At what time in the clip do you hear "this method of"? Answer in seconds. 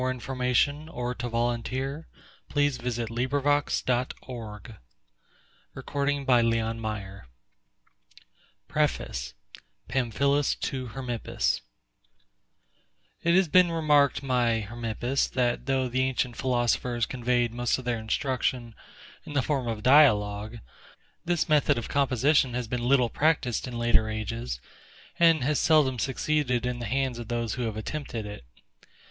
21.25-21.87